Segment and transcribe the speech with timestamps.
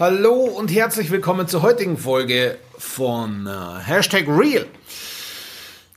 [0.00, 4.64] Hallo und herzlich willkommen zur heutigen Folge von äh, Hashtag Real.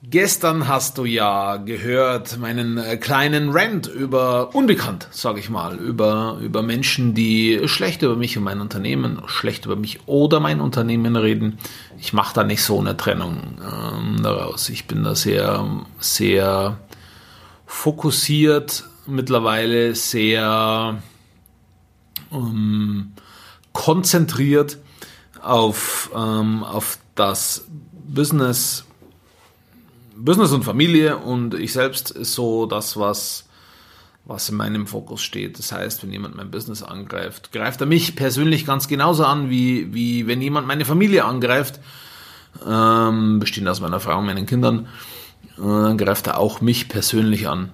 [0.02, 6.38] Gestern hast du ja gehört meinen äh, kleinen Rant über Unbekannt, sage ich mal, über,
[6.42, 11.16] über Menschen, die schlecht über mich und mein Unternehmen, schlecht über mich oder mein Unternehmen
[11.16, 11.58] reden.
[11.98, 14.68] Ich mache da nicht so eine Trennung ähm, daraus.
[14.68, 15.66] Ich bin da sehr,
[16.00, 16.78] sehr
[17.66, 21.02] fokussiert, mittlerweile sehr
[22.34, 23.14] ähm,
[23.74, 24.78] konzentriert
[25.42, 27.66] auf, ähm, auf das
[28.08, 28.86] Business,
[30.16, 33.46] Business und Familie und ich selbst ist so das, was,
[34.26, 35.60] was in meinem Fokus steht.
[35.60, 39.94] Das heißt, wenn jemand mein Business angreift, greift er mich persönlich ganz genauso an, wie,
[39.94, 41.80] wie wenn jemand meine Familie angreift,
[42.66, 44.88] ähm, bestehend aus meiner Frau und meinen Kindern,
[45.58, 47.72] äh, dann greift er auch mich persönlich an.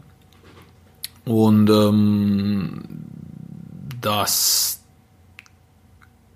[1.26, 2.84] Und ähm,
[4.02, 4.79] das,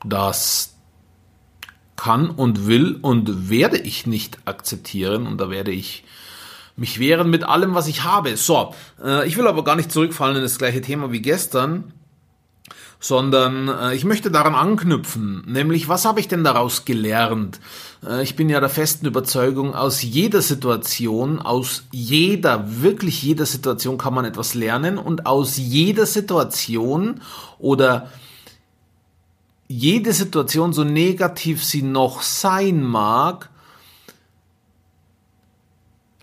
[0.03, 0.75] das
[1.95, 6.03] kann und will und werde ich nicht akzeptieren und da werde ich
[6.75, 8.35] mich wehren mit allem, was ich habe.
[8.35, 8.73] So,
[9.03, 11.93] äh, ich will aber gar nicht zurückfallen in das gleiche Thema wie gestern,
[12.99, 17.59] sondern äh, ich möchte daran anknüpfen, nämlich was habe ich denn daraus gelernt?
[18.05, 23.97] Äh, ich bin ja der festen Überzeugung, aus jeder Situation, aus jeder, wirklich jeder Situation
[23.97, 27.21] kann man etwas lernen und aus jeder Situation
[27.59, 28.09] oder
[29.67, 33.49] jede Situation, so negativ sie noch sein mag,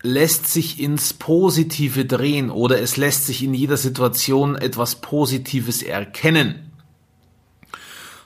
[0.03, 6.71] lässt sich ins Positive drehen oder es lässt sich in jeder Situation etwas Positives erkennen.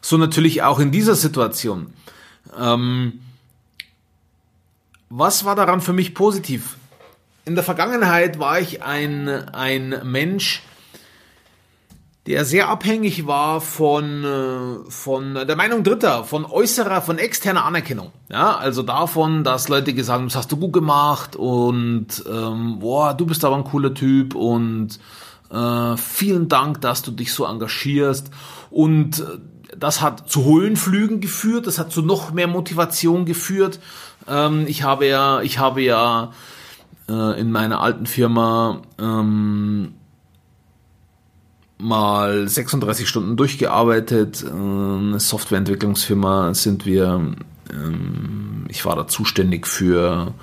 [0.01, 1.93] So natürlich auch in dieser Situation.
[2.57, 3.19] Ähm,
[5.09, 6.77] was war daran für mich positiv?
[7.43, 10.61] In der Vergangenheit war ich ein, ein Mensch,
[12.27, 18.11] der sehr abhängig war von, äh, von der Meinung Dritter, von äußerer, von externer Anerkennung.
[18.29, 23.13] Ja, also davon, dass Leute gesagt haben, das hast du gut gemacht und ähm, boah,
[23.13, 24.99] du bist aber ein cooler Typ und
[25.51, 28.31] äh, vielen Dank, dass du dich so engagierst
[28.71, 33.79] und äh, das hat zu Höhenflügen geführt, das hat zu noch mehr Motivation geführt.
[34.27, 36.31] Ähm, ich habe ja, ich habe ja
[37.07, 39.93] äh, in meiner alten Firma ähm,
[41.77, 44.43] mal 36 Stunden durchgearbeitet.
[44.43, 47.33] Äh, eine Softwareentwicklungsfirma sind wir.
[47.71, 50.33] Ähm, ich war da zuständig für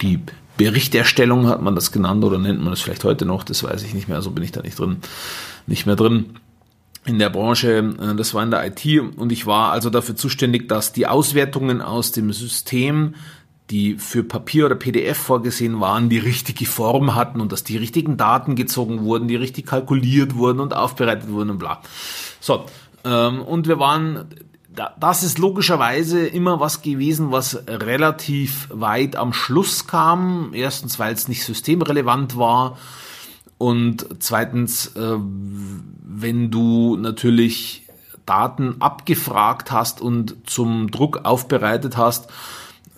[0.00, 0.20] die
[0.56, 3.94] Berichterstellung, hat man das genannt oder nennt man das vielleicht heute noch, das weiß ich
[3.94, 4.98] nicht mehr, so bin ich da nicht drin,
[5.66, 6.34] nicht mehr drin
[7.08, 10.68] in der Branche, äh, das war in der IT und ich war also dafür zuständig,
[10.68, 13.14] dass die Auswertungen aus dem System,
[13.70, 18.16] die für Papier oder PDF vorgesehen waren, die richtige Form hatten und dass die richtigen
[18.16, 21.80] Daten gezogen wurden, die richtig kalkuliert wurden und aufbereitet wurden und bla.
[22.40, 22.64] So,
[23.04, 24.26] ähm, und wir waren,
[24.98, 30.50] das ist logischerweise immer was gewesen, was relativ weit am Schluss kam.
[30.54, 32.78] Erstens, weil es nicht systemrelevant war
[33.58, 37.84] und zweitens, äh, wenn du natürlich
[38.24, 42.28] Daten abgefragt hast und zum Druck aufbereitet hast,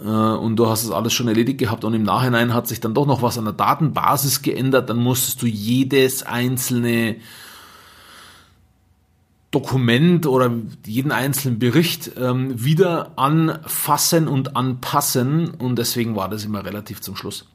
[0.05, 3.07] und du hast es alles schon erledigt gehabt und im Nachhinein hat sich dann doch
[3.07, 7.17] noch was an der Datenbasis geändert, dann musstest du jedes einzelne
[9.51, 10.53] Dokument oder
[10.87, 17.17] jeden einzelnen Bericht ähm, wieder anfassen und anpassen und deswegen war das immer relativ zum
[17.17, 17.47] Schluss.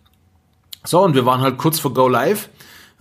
[0.83, 2.49] So, und wir waren halt kurz vor Go Live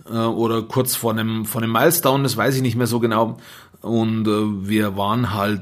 [0.09, 3.37] äh, oder kurz vor einem, vor einem Milestone, das weiß ich nicht mehr so genau.
[3.81, 5.61] Und äh, wir waren halt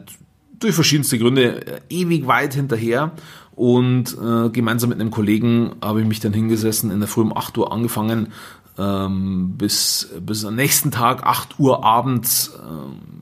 [0.59, 3.11] durch verschiedenste Gründe äh, ewig weit hinterher.
[3.55, 7.35] Und äh, gemeinsam mit einem Kollegen habe ich mich dann hingesessen, in der Früh um
[7.35, 8.33] 8 Uhr angefangen,
[8.77, 13.12] ähm, bis, bis am nächsten Tag 8 Uhr abends ähm,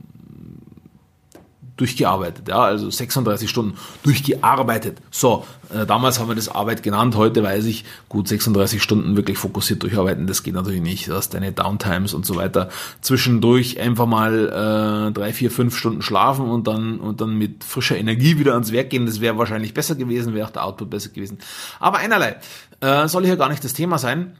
[1.81, 4.99] durchgearbeitet, ja, also 36 Stunden durchgearbeitet.
[5.09, 9.39] So, äh, damals haben wir das Arbeit genannt, heute weiß ich, gut 36 Stunden wirklich
[9.39, 11.07] fokussiert durcharbeiten, das geht natürlich nicht.
[11.07, 12.69] Du hast deine Downtimes und so weiter.
[13.01, 17.97] Zwischendurch einfach mal äh, drei, vier, fünf Stunden schlafen und dann und dann mit frischer
[17.97, 19.07] Energie wieder ans Werk gehen.
[19.07, 21.39] Das wäre wahrscheinlich besser gewesen, wäre auch der Output besser gewesen.
[21.79, 22.37] Aber einerlei,
[22.81, 24.37] äh, soll hier gar nicht das Thema sein.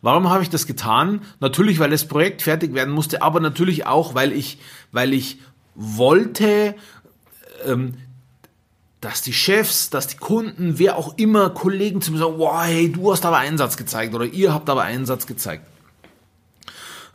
[0.00, 1.22] Warum habe ich das getan?
[1.40, 4.58] Natürlich, weil das Projekt fertig werden musste, aber natürlich auch, weil ich,
[4.92, 5.38] weil ich
[5.78, 6.74] wollte,
[7.64, 7.94] ähm,
[9.00, 12.90] dass die Chefs, dass die Kunden, wer auch immer, Kollegen zu mir sagen, wow, hey,
[12.90, 15.64] du hast aber Einsatz gezeigt oder ihr habt aber Einsatz gezeigt.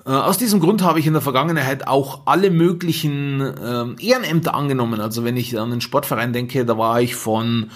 [0.06, 5.02] Äh, aus diesem Grund habe ich in der Vergangenheit auch alle möglichen ähm, Ehrenämter angenommen.
[5.02, 7.70] Also wenn ich an den Sportverein denke, da war ich von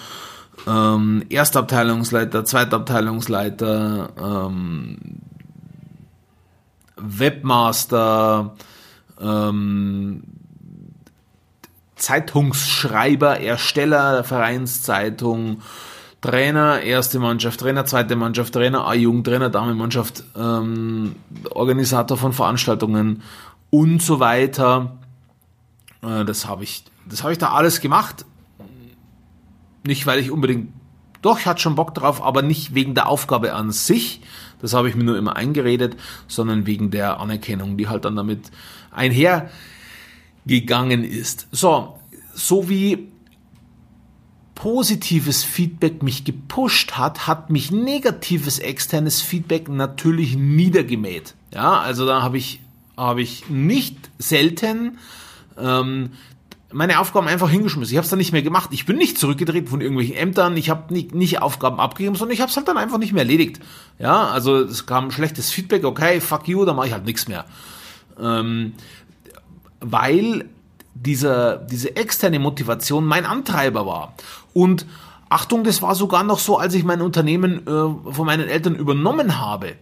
[0.66, 4.96] ähm, Erstabteilungsleiter, Zweitabteilungsleiter, ähm,
[6.96, 8.56] Webmaster,
[9.20, 10.22] ähm,
[11.98, 15.62] Zeitungsschreiber, Ersteller der Vereinszeitung,
[16.20, 21.14] Trainer, erste Mannschaft, Trainer, zweite Mannschaft, Trainer, A-Jugend, Trainer, Damenmannschaft, ähm,
[21.50, 23.22] Organisator von Veranstaltungen
[23.70, 24.98] und so weiter.
[26.02, 28.24] Äh, das habe ich, das habe ich da alles gemacht.
[29.84, 30.72] Nicht, weil ich unbedingt,
[31.22, 34.20] doch, ich hatte schon Bock drauf, aber nicht wegen der Aufgabe an sich.
[34.60, 35.96] Das habe ich mir nur immer eingeredet,
[36.26, 38.50] sondern wegen der Anerkennung, die halt dann damit
[40.48, 41.46] einhergegangen ist.
[41.52, 41.98] So,
[42.34, 43.08] so wie
[44.54, 51.34] positives Feedback mich gepusht hat, hat mich negatives externes Feedback natürlich niedergemäht.
[51.54, 52.60] Ja, also da habe ich,
[52.96, 54.98] habe ich nicht selten
[55.56, 56.10] ähm,
[56.70, 57.92] meine Aufgaben einfach hingeschmissen.
[57.92, 58.70] Ich habe es dann nicht mehr gemacht.
[58.72, 60.56] Ich bin nicht zurückgetreten von irgendwelchen Ämtern.
[60.56, 63.22] Ich habe nicht, nicht Aufgaben abgegeben, sondern ich habe es halt dann einfach nicht mehr
[63.22, 63.60] erledigt.
[63.98, 65.84] Ja, also es kam schlechtes Feedback.
[65.84, 67.46] Okay, fuck you, dann mache ich halt nichts mehr.
[68.20, 68.74] Ähm,
[69.80, 70.48] weil
[70.94, 74.14] dieser, diese externe Motivation mein Antreiber war.
[74.52, 74.86] Und
[75.28, 79.38] Achtung, das war sogar noch so, als ich mein Unternehmen äh, von meinen Eltern übernommen
[79.38, 79.74] habe.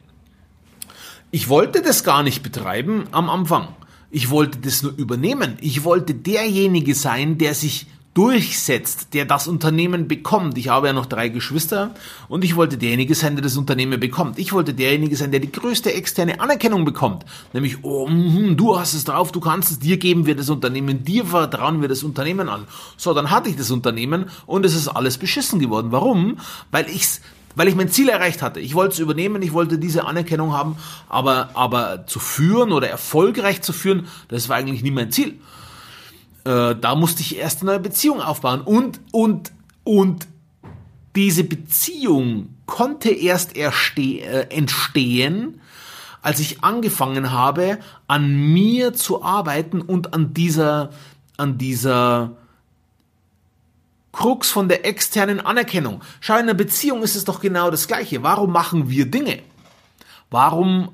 [1.31, 3.69] Ich wollte das gar nicht betreiben am Anfang.
[4.11, 5.57] Ich wollte das nur übernehmen.
[5.61, 7.87] Ich wollte derjenige sein, der sich
[8.17, 10.57] durchsetzt, der das Unternehmen bekommt.
[10.57, 11.95] Ich habe ja noch drei Geschwister
[12.29, 14.39] und ich wollte derjenige sein, der das Unternehmen bekommt.
[14.39, 17.27] Ich wollte derjenige sein, der die größte externe Anerkennung bekommt.
[17.53, 21.05] Nämlich, oh, mh, du hast es drauf, du kannst es, dir geben wir das Unternehmen,
[21.05, 22.65] dir vertrauen wir das Unternehmen an.
[22.97, 25.89] So, dann hatte ich das Unternehmen und es ist alles beschissen geworden.
[25.91, 26.39] Warum?
[26.71, 27.21] Weil ich's
[27.55, 28.61] weil ich mein Ziel erreicht hatte.
[28.61, 30.77] Ich wollte es übernehmen, ich wollte diese Anerkennung haben,
[31.09, 35.39] aber, aber zu führen oder erfolgreich zu führen, das war eigentlich nie mein Ziel.
[36.47, 39.51] Äh, da musste ich erst eine neue Beziehung aufbauen und, und,
[39.83, 40.29] und
[41.17, 45.61] diese Beziehung konnte erst äh, entstehen,
[46.23, 50.91] als ich angefangen habe, an mir zu arbeiten und an dieser,
[51.37, 52.37] an dieser
[54.13, 56.01] Krux von der externen Anerkennung.
[56.21, 58.23] Schau, in einer Beziehung ist es doch genau das Gleiche.
[58.23, 59.41] Warum machen wir Dinge?
[60.31, 60.91] Warum,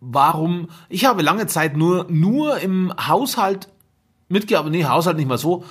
[0.00, 3.68] warum, ich habe lange Zeit nur, nur im Haushalt
[4.28, 5.64] mitgearbeitet, nee, Haushalt nicht mal so,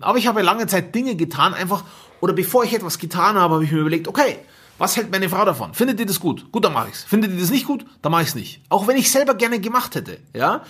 [0.00, 1.84] aber ich habe lange Zeit Dinge getan, einfach,
[2.20, 4.38] oder bevor ich etwas getan habe, habe ich mir überlegt, okay,
[4.78, 5.74] was hält meine Frau davon?
[5.74, 6.50] Findet ihr das gut?
[6.52, 7.04] Gut, dann mache ich's.
[7.04, 7.84] Findet ihr das nicht gut?
[8.00, 8.62] Dann mache ich's nicht.
[8.70, 10.62] Auch wenn ich selber gerne gemacht hätte, ja.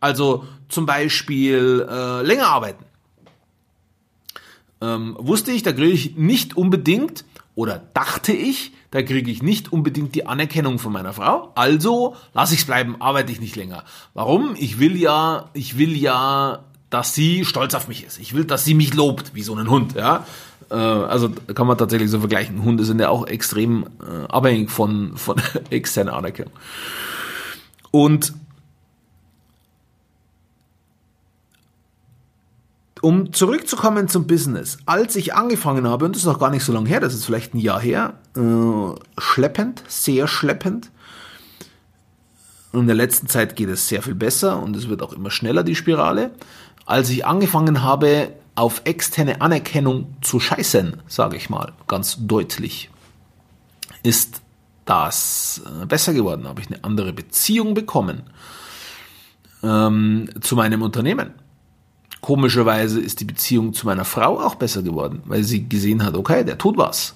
[0.00, 2.84] Also zum Beispiel äh, länger arbeiten.
[4.80, 7.24] Ähm, wusste ich, da kriege ich nicht unbedingt
[7.56, 11.52] oder dachte ich, da kriege ich nicht unbedingt die Anerkennung von meiner Frau.
[11.56, 13.84] Also lasse ich es bleiben, arbeite ich nicht länger.
[14.14, 14.54] Warum?
[14.56, 18.18] Ich will ja, ich will ja dass sie stolz auf mich ist.
[18.18, 20.24] Ich will, dass sie mich lobt, wie so ein Hund, ja.
[20.70, 22.62] Äh, also kann man tatsächlich so vergleichen.
[22.62, 25.40] Hunde sind ja auch extrem äh, abhängig von, von
[25.70, 26.52] externer Anerkennung.
[27.90, 28.32] Und
[33.00, 36.72] um zurückzukommen zum Business, als ich angefangen habe, und das ist noch gar nicht so
[36.72, 40.90] lange her, das ist vielleicht ein Jahr her, äh, schleppend, sehr schleppend.
[42.72, 45.62] In der letzten Zeit geht es sehr viel besser und es wird auch immer schneller,
[45.62, 46.32] die Spirale
[46.88, 52.90] als ich angefangen habe, auf externe Anerkennung zu scheißen, sage ich mal, ganz deutlich,
[54.02, 54.40] ist
[54.86, 56.48] das äh, besser geworden.
[56.48, 58.22] Habe ich eine andere Beziehung bekommen
[59.62, 61.34] ähm, zu meinem Unternehmen.
[62.22, 66.42] Komischerweise ist die Beziehung zu meiner Frau auch besser geworden, weil sie gesehen hat, okay,
[66.42, 67.14] der tut was.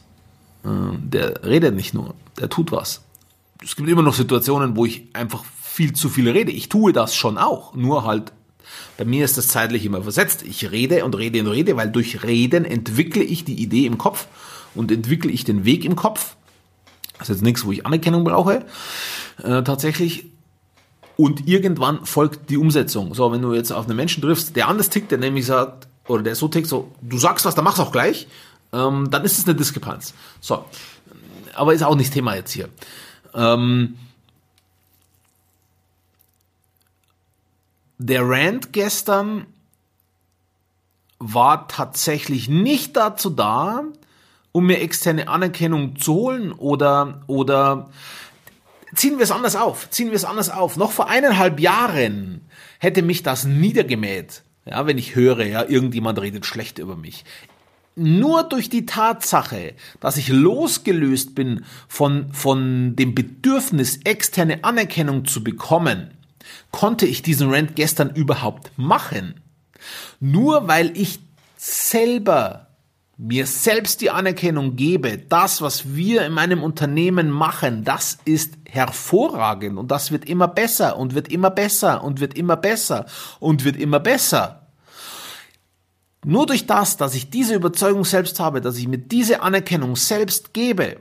[0.64, 3.02] Äh, der redet nicht nur, der tut was.
[3.64, 6.52] Es gibt immer noch Situationen, wo ich einfach viel zu viel rede.
[6.52, 8.32] Ich tue das schon auch, nur halt
[8.96, 10.42] bei mir ist das zeitlich immer versetzt.
[10.42, 14.26] Ich rede und rede und rede, weil durch Reden entwickle ich die Idee im Kopf
[14.74, 16.36] und entwickle ich den Weg im Kopf.
[17.18, 18.64] Das ist jetzt nichts, wo ich Anerkennung brauche,
[19.42, 20.26] äh, tatsächlich.
[21.16, 23.14] Und irgendwann folgt die Umsetzung.
[23.14, 26.22] So, wenn du jetzt auf einen Menschen triffst, der anders tickt, der nämlich sagt, oder
[26.22, 28.26] der so tickt, so, du sagst was, dann mach's auch gleich,
[28.72, 30.14] ähm, dann ist es eine Diskrepanz.
[30.40, 30.64] So,
[31.54, 32.68] aber ist auch nicht Thema jetzt hier.
[33.34, 33.96] Ähm,
[38.06, 39.46] der Rant gestern
[41.18, 43.84] war tatsächlich nicht dazu da,
[44.50, 47.90] um mir externe Anerkennung zu holen oder, oder
[48.94, 50.76] ziehen wir es anders auf, ziehen wir es anders auf.
[50.76, 52.42] Noch vor eineinhalb Jahren
[52.78, 57.24] hätte mich das niedergemäht, ja, wenn ich höre, ja, irgendjemand redet schlecht über mich.
[57.94, 65.44] Nur durch die Tatsache, dass ich losgelöst bin von, von dem Bedürfnis, externe Anerkennung zu
[65.44, 66.10] bekommen,
[66.70, 69.40] konnte ich diesen Rant gestern überhaupt machen?
[70.20, 71.20] Nur weil ich
[71.56, 72.68] selber
[73.18, 79.78] mir selbst die Anerkennung gebe, das, was wir in meinem Unternehmen machen, das ist hervorragend
[79.78, 83.06] und das wird immer besser und wird immer besser und wird immer besser
[83.38, 84.66] und wird immer besser.
[86.24, 90.52] Nur durch das, dass ich diese Überzeugung selbst habe, dass ich mir diese Anerkennung selbst
[90.52, 90.96] gebe,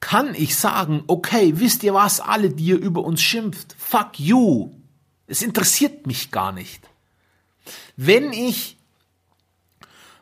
[0.00, 4.70] kann ich sagen, okay, wisst ihr was, alle, die ihr über uns schimpft, fuck you.
[5.26, 6.88] Es interessiert mich gar nicht.
[7.96, 8.76] Wenn ich,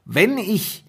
[0.05, 0.85] wenn ich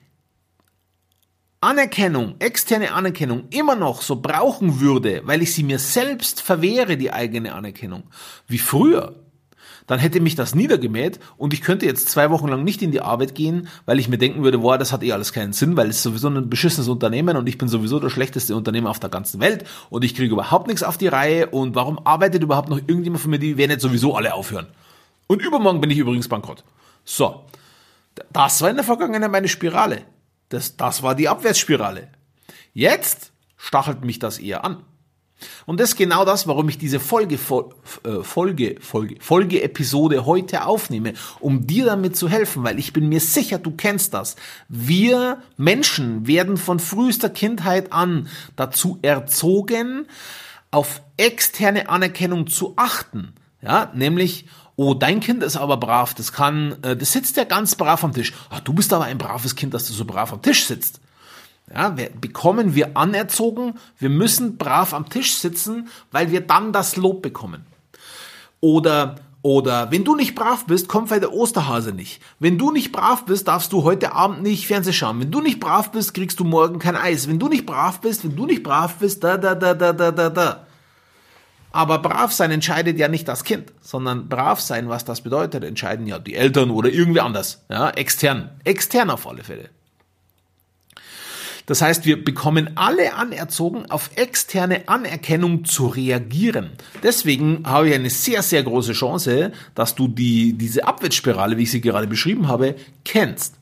[1.62, 7.12] Anerkennung, externe Anerkennung immer noch so brauchen würde, weil ich sie mir selbst verwehre, die
[7.12, 8.04] eigene Anerkennung,
[8.48, 9.25] wie früher,
[9.88, 13.02] dann hätte mich das niedergemäht und ich könnte jetzt zwei Wochen lang nicht in die
[13.02, 15.90] Arbeit gehen, weil ich mir denken würde, boah, das hat eh alles keinen Sinn, weil
[15.90, 19.10] es ist sowieso ein beschissenes Unternehmen und ich bin sowieso der schlechteste Unternehmer auf der
[19.10, 22.78] ganzen Welt und ich kriege überhaupt nichts auf die Reihe und warum arbeitet überhaupt noch
[22.78, 24.68] irgendjemand von mir, die werden jetzt sowieso alle aufhören.
[25.28, 26.64] Und übermorgen bin ich übrigens bankrott.
[27.04, 27.44] So.
[28.32, 30.04] Das war in der Vergangenheit meine Spirale.
[30.50, 32.08] Das, das war die Abwärtsspirale.
[32.74, 34.84] Jetzt stachelt mich das eher an.
[35.66, 41.14] Und das ist genau das, warum ich diese Folge, äh, Folge, Folge, Folge-Episode heute aufnehme,
[41.40, 44.36] um dir damit zu helfen, weil ich bin mir sicher, du kennst das.
[44.70, 50.08] Wir Menschen werden von frühester Kindheit an dazu erzogen,
[50.72, 53.34] auf externe Anerkennung zu achten.
[53.62, 57.76] Ja, nämlich, oh, dein Kind ist aber brav, das kann, äh, das sitzt ja ganz
[57.76, 58.34] brav am Tisch.
[58.50, 61.00] Ach, du bist aber ein braves Kind, dass du so brav am Tisch sitzt.
[61.74, 66.96] Ja, wir, bekommen wir anerzogen, wir müssen brav am Tisch sitzen, weil wir dann das
[66.96, 67.66] Lob bekommen.
[68.60, 72.22] Oder, oder wenn du nicht brav bist, kommt weil der Osterhase nicht.
[72.40, 75.20] Wenn du nicht brav bist, darfst du heute Abend nicht Fernseh schauen.
[75.20, 77.28] Wenn du nicht brav bist, kriegst du morgen kein Eis.
[77.28, 80.12] Wenn du nicht brav bist, wenn du nicht brav bist, da, da, da, da, da,
[80.12, 80.66] da, da.
[81.72, 86.08] Aber brav sein entscheidet ja nicht das Kind, sondern brav sein, was das bedeutet, entscheiden
[86.08, 87.66] ja die Eltern oder irgendwie anders.
[87.70, 88.50] Ja, extern.
[88.64, 89.70] Extern auf alle Fälle.
[91.66, 96.72] Das heißt, wir bekommen alle anerzogen, auf externe Anerkennung zu reagieren.
[97.02, 101.72] Deswegen habe ich eine sehr, sehr große Chance, dass du die, diese Abwärtsspirale, wie ich
[101.72, 103.56] sie gerade beschrieben habe, kennst.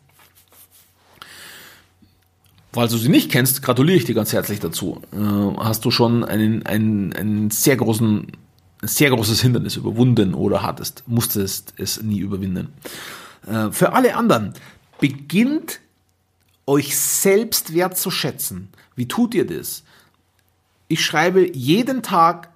[2.74, 5.00] Falls du sie nicht kennst, gratuliere ich dir ganz herzlich dazu.
[5.14, 5.18] Äh,
[5.60, 8.32] hast du schon einen, einen, einen sehr großen,
[8.82, 12.74] ein sehr großes Hindernis überwunden oder hattest, musstest es nie überwinden.
[13.48, 14.54] Äh, für alle anderen
[15.00, 15.82] beginnt
[16.66, 18.70] euch selbst wertzuschätzen.
[18.96, 19.84] Wie tut ihr das?
[20.88, 22.50] Ich schreibe jeden Tag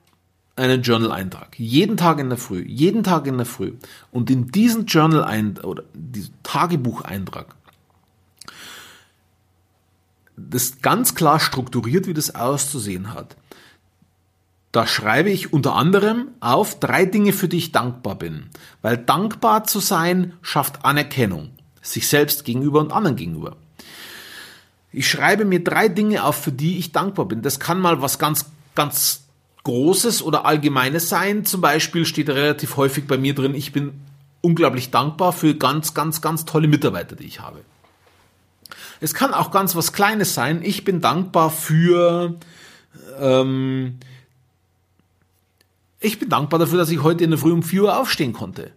[0.55, 1.57] einen Journal-Eintrag.
[1.59, 2.63] Jeden Tag in der Früh.
[2.67, 3.73] Jeden Tag in der Früh.
[4.11, 7.55] Und in diesen Journal- oder diesen Tagebucheintrag,
[10.35, 13.35] das ganz klar strukturiert, wie das auszusehen hat.
[14.71, 18.49] Da schreibe ich unter anderem auf drei Dinge, für die ich dankbar bin.
[18.81, 21.51] Weil dankbar zu sein schafft Anerkennung.
[21.81, 23.57] Sich selbst gegenüber und anderen gegenüber.
[24.97, 27.43] Ich schreibe mir drei Dinge auf, für die ich dankbar bin.
[27.43, 29.25] Das kann mal was ganz, ganz
[29.63, 31.45] Großes oder Allgemeines sein.
[31.45, 34.01] Zum Beispiel steht relativ häufig bei mir drin, ich bin
[34.41, 37.59] unglaublich dankbar für ganz, ganz, ganz tolle Mitarbeiter, die ich habe.
[38.99, 40.63] Es kann auch ganz was Kleines sein.
[40.63, 42.35] Ich bin dankbar für,
[43.19, 43.99] ähm,
[45.99, 48.71] ich bin dankbar dafür, dass ich heute in der Früh um 4 Uhr aufstehen konnte.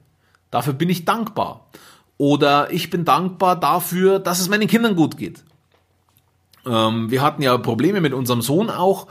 [0.51, 1.71] Dafür bin ich dankbar.
[2.19, 5.45] Oder ich bin dankbar dafür, dass es meinen Kindern gut geht.
[6.67, 9.07] Ähm, wir hatten ja Probleme mit unserem Sohn auch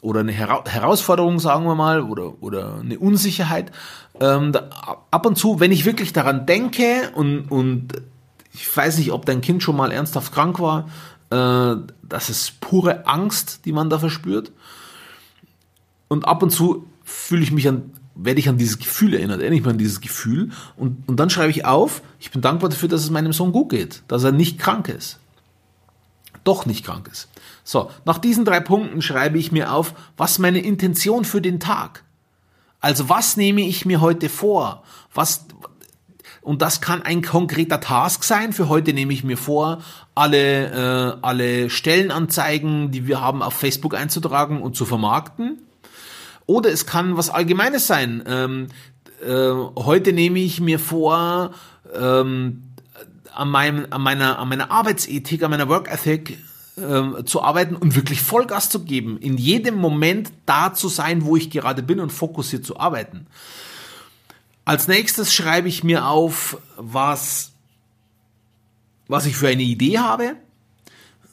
[0.00, 3.72] oder eine Hera Herausforderung, sagen wir mal, oder, oder eine Unsicherheit.
[4.20, 4.68] Ähm, da,
[5.10, 7.88] ab und zu, wenn ich wirklich daran denke und, und
[8.52, 10.88] ich weiß nicht, ob dein Kind schon mal ernsthaft krank war,
[11.30, 14.52] äh, das ist pure Angst, die man da verspürt.
[16.08, 19.56] Und ab und zu fühle ich mich an, werde ich an dieses Gefühl erinnert, erinnere
[19.56, 22.88] ich mich an dieses Gefühl und, und dann schreibe ich auf, ich bin dankbar dafür,
[22.88, 25.18] dass es meinem Sohn gut geht, dass er nicht krank ist
[26.44, 27.28] doch nicht krank ist.
[27.64, 32.04] So, nach diesen drei Punkten schreibe ich mir auf, was meine Intention für den Tag.
[32.80, 34.82] Also was nehme ich mir heute vor?
[35.14, 35.46] Was,
[36.42, 38.52] und das kann ein konkreter Task sein.
[38.52, 39.82] Für heute nehme ich mir vor,
[40.14, 45.62] alle, äh, alle Stellenanzeigen, die wir haben, auf Facebook einzutragen und zu vermarkten.
[46.44, 48.22] Oder es kann was Allgemeines sein.
[48.26, 48.66] Ähm,
[49.26, 51.52] äh, heute nehme ich mir vor,
[51.94, 52.63] ähm,
[53.34, 56.38] an, meinem, an, meiner, an meiner Arbeitsethik, an meiner Work Ethic
[56.76, 61.36] äh, zu arbeiten und wirklich Vollgas zu geben, in jedem Moment da zu sein, wo
[61.36, 63.26] ich gerade bin und fokussiert zu arbeiten.
[64.64, 67.52] Als nächstes schreibe ich mir auf, was,
[69.08, 70.36] was ich für eine Idee habe.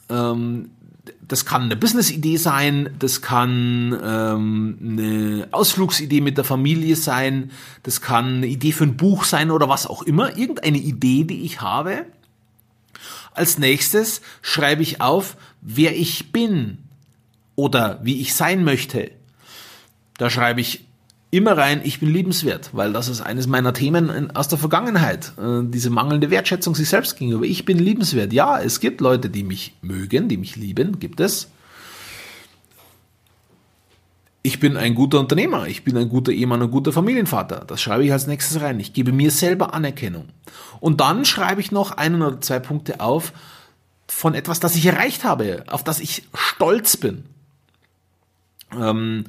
[0.09, 0.71] Ähm,
[1.21, 7.51] das kann eine Business-Idee sein, das kann ähm, eine Ausflugsidee mit der Familie sein,
[7.83, 10.37] das kann eine Idee für ein Buch sein oder was auch immer.
[10.37, 12.05] Irgendeine Idee, die ich habe.
[13.33, 16.79] Als nächstes schreibe ich auf, wer ich bin
[17.55, 19.11] oder wie ich sein möchte.
[20.17, 20.85] Da schreibe ich
[21.31, 25.31] immer rein, ich bin liebenswert, weil das ist eines meiner Themen aus der Vergangenheit.
[25.39, 27.45] Äh, diese mangelnde Wertschätzung sich selbst gegenüber.
[27.45, 28.33] Ich bin liebenswert.
[28.33, 31.47] Ja, es gibt Leute, die mich mögen, die mich lieben, gibt es.
[34.43, 37.63] Ich bin ein guter Unternehmer, ich bin ein guter Ehemann, ein guter Familienvater.
[37.65, 38.79] Das schreibe ich als nächstes rein.
[38.79, 40.29] Ich gebe mir selber Anerkennung.
[40.79, 43.33] Und dann schreibe ich noch einen oder zwei Punkte auf
[44.07, 47.23] von etwas, das ich erreicht habe, auf das ich stolz bin.
[48.77, 49.25] Ähm,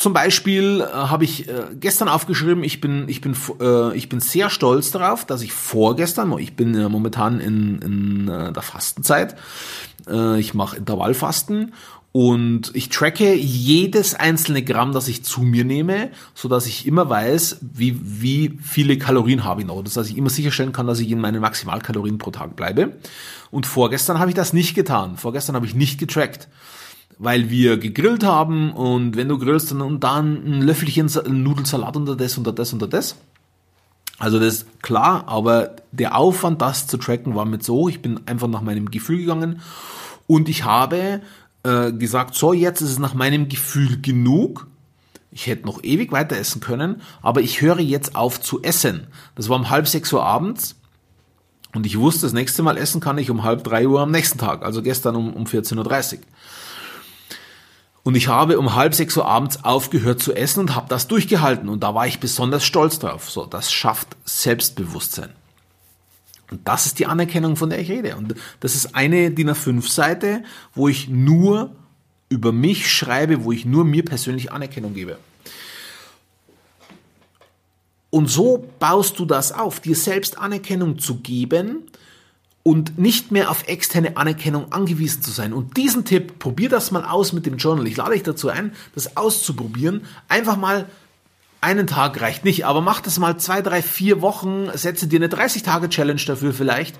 [0.00, 4.20] zum Beispiel äh, habe ich äh, gestern aufgeschrieben, ich bin, ich, bin, äh, ich bin
[4.20, 9.36] sehr stolz darauf, dass ich vorgestern, ich bin äh, momentan in, in äh, der Fastenzeit,
[10.08, 11.74] äh, ich mache Intervallfasten
[12.12, 17.10] und ich tracke jedes einzelne Gramm, das ich zu mir nehme, so dass ich immer
[17.10, 19.84] weiß, wie, wie viele Kalorien habe ich noch.
[19.84, 22.96] Das heißt, ich immer sicherstellen kann, dass ich in meinen Maximalkalorien pro Tag bleibe.
[23.50, 25.18] Und vorgestern habe ich das nicht getan.
[25.18, 26.48] Vorgestern habe ich nicht getrackt
[27.20, 32.38] weil wir gegrillt haben und wenn du grillst, dann dann ein Löffelchen Nudelsalat unter das,
[32.38, 33.16] unter das, unter das.
[34.18, 37.90] Also das ist klar, aber der Aufwand, das zu tracken, war mit so.
[37.90, 39.60] Ich bin einfach nach meinem Gefühl gegangen
[40.26, 41.20] und ich habe
[41.62, 44.66] äh, gesagt, so jetzt ist es nach meinem Gefühl genug.
[45.30, 49.08] Ich hätte noch ewig weiter essen können, aber ich höre jetzt auf zu essen.
[49.34, 50.74] Das war um halb sechs Uhr abends
[51.74, 54.38] und ich wusste, das nächste Mal essen kann ich um halb drei Uhr am nächsten
[54.38, 56.20] Tag, also gestern um, um 14.30 Uhr.
[58.02, 61.68] Und ich habe um halb sechs Uhr abends aufgehört zu essen und habe das durchgehalten.
[61.68, 63.30] Und da war ich besonders stolz drauf.
[63.30, 65.30] So, das schafft Selbstbewusstsein.
[66.50, 68.16] Und das ist die Anerkennung, von der ich rede.
[68.16, 70.42] Und das ist eine DIN A5-Seite,
[70.74, 71.70] wo ich nur
[72.28, 75.18] über mich schreibe, wo ich nur mir persönlich Anerkennung gebe.
[78.08, 81.89] Und so baust du das auf, dir selbst Anerkennung zu geben
[82.70, 85.52] und nicht mehr auf externe Anerkennung angewiesen zu sein.
[85.52, 87.88] Und diesen Tipp, probier das mal aus mit dem Journal.
[87.88, 90.02] Ich lade dich dazu ein, das auszuprobieren.
[90.28, 90.86] Einfach mal
[91.60, 95.26] einen Tag reicht nicht, aber mach das mal zwei, drei, vier Wochen, setze dir eine
[95.26, 96.94] 30-Tage-Challenge dafür vielleicht,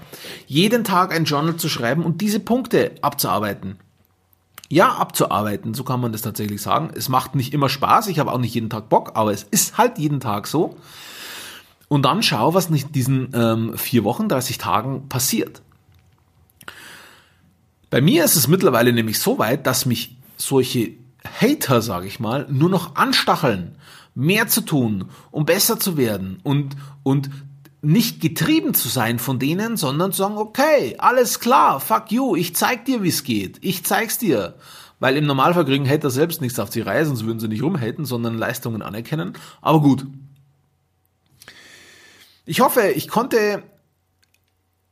[0.48, 3.78] jeden Tag ein Journal zu schreiben und diese Punkte abzuarbeiten.
[4.68, 6.90] Ja, abzuarbeiten, so kann man das tatsächlich sagen.
[6.96, 9.78] Es macht nicht immer Spaß, ich habe auch nicht jeden Tag Bock, aber es ist
[9.78, 10.76] halt jeden Tag so.
[11.90, 15.60] Und dann schau, was in diesen ähm, vier Wochen, 30 Tagen passiert.
[17.90, 20.92] Bei mir ist es mittlerweile nämlich so weit, dass mich solche
[21.24, 23.74] Hater, sage ich mal, nur noch anstacheln,
[24.14, 27.28] mehr zu tun, um besser zu werden und, und
[27.82, 32.54] nicht getrieben zu sein von denen, sondern zu sagen, okay, alles klar, fuck you, ich
[32.54, 34.54] zeig dir, wie es geht, ich zeig's dir.
[35.00, 38.04] Weil im Normalfall kriegen Hater selbst nichts auf die Reihe, sonst würden sie nicht rumhaten,
[38.04, 39.32] sondern Leistungen anerkennen.
[39.60, 40.06] Aber gut,
[42.50, 43.62] ich hoffe, ich konnte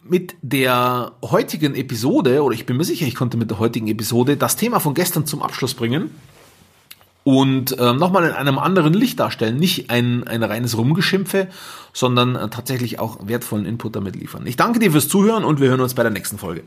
[0.01, 4.37] mit der heutigen Episode, oder ich bin mir sicher, ich konnte mit der heutigen Episode
[4.37, 6.15] das Thema von gestern zum Abschluss bringen
[7.25, 9.57] und äh, nochmal in einem anderen Licht darstellen.
[9.57, 11.49] Nicht ein, ein reines Rumgeschimpfe,
[11.93, 14.47] sondern äh, tatsächlich auch wertvollen Input damit liefern.
[14.47, 16.63] Ich danke dir fürs Zuhören und wir hören uns bei der nächsten Folge.